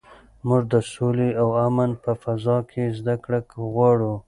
موږ 0.47 0.63
د 0.73 0.75
سولې 0.93 1.29
او 1.41 1.47
امن 1.67 1.91
په 2.03 2.11
فضا 2.23 2.57
کې 2.71 2.83
زده 2.97 3.15
کړه 3.23 3.39
غواړو. 3.73 4.13